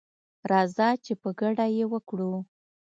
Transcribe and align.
راځه 0.51 0.89
چي 1.03 1.13
په 1.21 1.29
ګډه 1.39 1.65
یې 1.75 1.85
وکړو 1.93 2.33